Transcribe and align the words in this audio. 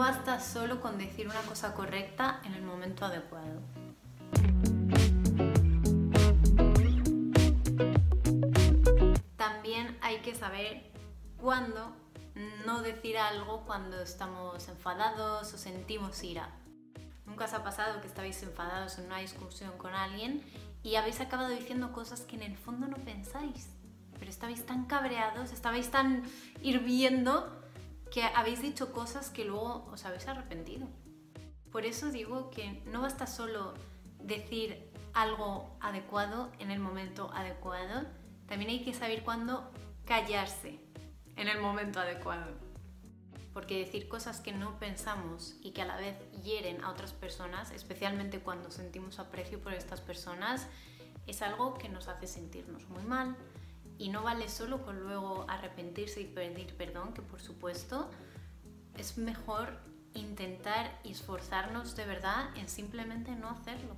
basta 0.00 0.40
solo 0.40 0.80
con 0.80 0.96
decir 0.96 1.28
una 1.28 1.42
cosa 1.42 1.74
correcta 1.74 2.40
en 2.44 2.54
el 2.54 2.62
momento 2.62 3.04
adecuado. 3.04 3.60
También 9.36 9.98
hay 10.00 10.20
que 10.22 10.34
saber 10.34 10.90
cuándo 11.36 11.94
no 12.64 12.80
decir 12.80 13.18
algo 13.18 13.66
cuando 13.66 14.00
estamos 14.00 14.66
enfadados 14.68 15.52
o 15.52 15.58
sentimos 15.58 16.24
ira. 16.24 16.48
Nunca 17.26 17.44
os 17.44 17.52
ha 17.52 17.62
pasado 17.62 18.00
que 18.00 18.06
estabais 18.06 18.42
enfadados 18.42 18.98
en 18.98 19.04
una 19.04 19.18
discusión 19.18 19.76
con 19.76 19.92
alguien 19.92 20.42
y 20.82 20.94
habéis 20.94 21.20
acabado 21.20 21.50
diciendo 21.50 21.92
cosas 21.92 22.22
que 22.22 22.36
en 22.36 22.42
el 22.42 22.56
fondo 22.56 22.86
no 22.86 22.96
pensáis, 22.96 23.68
pero 24.18 24.30
estabais 24.30 24.64
tan 24.64 24.86
cabreados, 24.86 25.52
estabais 25.52 25.90
tan 25.90 26.22
hirviendo 26.62 27.60
que 28.10 28.24
habéis 28.24 28.60
dicho 28.60 28.92
cosas 28.92 29.30
que 29.30 29.44
luego 29.44 29.88
os 29.92 30.04
habéis 30.04 30.26
arrepentido. 30.28 30.88
Por 31.70 31.84
eso 31.84 32.10
digo 32.10 32.50
que 32.50 32.82
no 32.86 33.02
basta 33.02 33.26
solo 33.26 33.74
decir 34.18 34.90
algo 35.14 35.76
adecuado 35.80 36.50
en 36.58 36.70
el 36.70 36.80
momento 36.80 37.30
adecuado, 37.32 38.06
también 38.46 38.70
hay 38.70 38.84
que 38.84 38.94
saber 38.94 39.22
cuándo 39.22 39.70
callarse 40.04 40.80
en 41.36 41.48
el 41.48 41.60
momento 41.60 42.00
adecuado. 42.00 42.52
Porque 43.52 43.78
decir 43.78 44.08
cosas 44.08 44.40
que 44.40 44.52
no 44.52 44.78
pensamos 44.78 45.56
y 45.60 45.72
que 45.72 45.82
a 45.82 45.86
la 45.86 45.96
vez 45.96 46.16
hieren 46.42 46.82
a 46.82 46.90
otras 46.90 47.12
personas, 47.12 47.70
especialmente 47.70 48.40
cuando 48.40 48.70
sentimos 48.70 49.18
aprecio 49.18 49.60
por 49.60 49.72
estas 49.72 50.00
personas, 50.00 50.68
es 51.26 51.42
algo 51.42 51.74
que 51.74 51.88
nos 51.88 52.08
hace 52.08 52.26
sentirnos 52.26 52.88
muy 52.88 53.02
mal, 53.02 53.36
y 54.00 54.08
no 54.08 54.22
vale 54.22 54.48
solo 54.48 54.82
con 54.82 54.98
luego 55.00 55.44
arrepentirse 55.46 56.22
y 56.22 56.24
pedir 56.24 56.74
perdón, 56.74 57.12
que 57.12 57.20
por 57.20 57.38
supuesto 57.38 58.10
es 58.96 59.18
mejor 59.18 59.78
intentar 60.14 60.98
esforzarnos 61.04 61.94
de 61.96 62.06
verdad 62.06 62.48
en 62.56 62.70
simplemente 62.70 63.36
no 63.36 63.50
hacerlo. 63.50 63.94